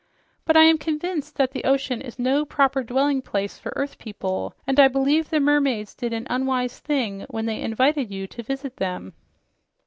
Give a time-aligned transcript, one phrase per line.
[0.45, 4.55] But I am convinced that the ocean is no proper dwelling place for earth people,
[4.65, 8.77] and I believe the mermaids did an unwise thing when they invited you to visit
[8.77, 9.13] them."